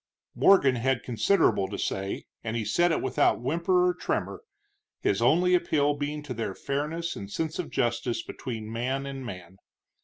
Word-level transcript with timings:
Morgan 0.33 0.77
had 0.77 1.03
considerable 1.03 1.67
to 1.67 1.77
say, 1.77 2.25
and 2.43 2.57
he 2.57 2.65
said 2.65 2.91
it 2.91 3.03
without 3.03 3.39
whimper 3.39 3.85
or 3.87 3.93
tremor, 3.93 4.41
his 4.99 5.21
only 5.21 5.53
appeal 5.53 5.93
being 5.93 6.23
to 6.23 6.33
their 6.33 6.55
fairness 6.55 7.15
and 7.15 7.29
sense 7.29 7.59
of 7.59 7.69
justice 7.69 8.23
between 8.23 8.71
man 8.71 9.05
and 9.05 9.23
man. 9.23 9.57